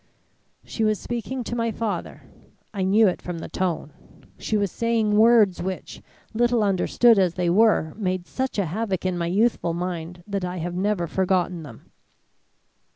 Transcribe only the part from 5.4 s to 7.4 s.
which, little understood as